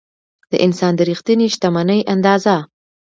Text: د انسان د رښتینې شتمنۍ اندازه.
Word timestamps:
د 0.51 0.53
انسان 0.65 0.93
د 0.95 1.01
رښتینې 1.09 1.47
شتمنۍ 1.53 2.01
اندازه. 2.13 2.55